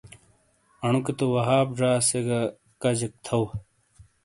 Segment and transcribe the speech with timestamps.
[0.85, 2.39] انوکے تو وہاب زا سے گہ
[2.81, 3.41] کجیک تھو۔